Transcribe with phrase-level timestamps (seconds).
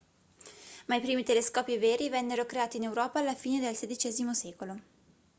[0.87, 4.75] ma i primi telescopi veri vennero creati in europa alla fine del xvi secolo